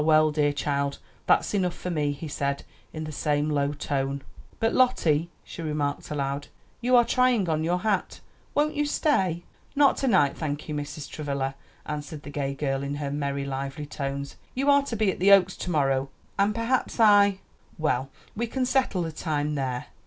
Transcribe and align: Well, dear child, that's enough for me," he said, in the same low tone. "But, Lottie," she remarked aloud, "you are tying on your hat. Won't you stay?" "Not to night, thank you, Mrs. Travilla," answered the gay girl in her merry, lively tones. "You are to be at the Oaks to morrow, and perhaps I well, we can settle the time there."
Well, 0.03 0.31
dear 0.31 0.51
child, 0.51 0.97
that's 1.27 1.53
enough 1.53 1.75
for 1.75 1.91
me," 1.91 2.11
he 2.11 2.27
said, 2.27 2.63
in 2.91 3.03
the 3.03 3.11
same 3.11 3.51
low 3.51 3.73
tone. 3.73 4.23
"But, 4.59 4.73
Lottie," 4.73 5.29
she 5.43 5.61
remarked 5.61 6.09
aloud, 6.09 6.47
"you 6.81 6.95
are 6.95 7.05
tying 7.05 7.47
on 7.47 7.63
your 7.63 7.81
hat. 7.81 8.19
Won't 8.55 8.73
you 8.73 8.87
stay?" 8.87 9.43
"Not 9.75 9.97
to 9.97 10.07
night, 10.07 10.35
thank 10.35 10.67
you, 10.67 10.73
Mrs. 10.73 11.07
Travilla," 11.07 11.53
answered 11.85 12.23
the 12.23 12.31
gay 12.31 12.55
girl 12.55 12.81
in 12.81 12.95
her 12.95 13.11
merry, 13.11 13.45
lively 13.45 13.85
tones. 13.85 14.37
"You 14.55 14.71
are 14.71 14.81
to 14.85 14.95
be 14.95 15.11
at 15.11 15.19
the 15.19 15.31
Oaks 15.33 15.55
to 15.57 15.69
morrow, 15.69 16.09
and 16.39 16.55
perhaps 16.55 16.99
I 16.99 17.37
well, 17.77 18.09
we 18.35 18.47
can 18.47 18.65
settle 18.65 19.03
the 19.03 19.11
time 19.11 19.53
there." 19.53 19.85